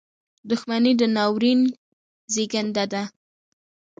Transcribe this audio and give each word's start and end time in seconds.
•دښمني 0.49 0.93
د 0.99 1.01
ناورین 1.15 1.61
زېږنده 2.33 2.85
ده. 2.93 3.03